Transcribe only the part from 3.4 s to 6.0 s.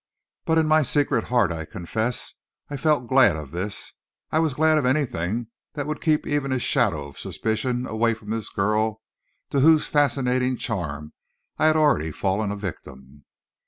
this. I was glad of anything that